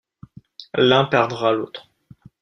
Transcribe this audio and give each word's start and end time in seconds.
L’un 0.79 1.05
perdra 1.07 1.51
l’autre. 1.51 1.91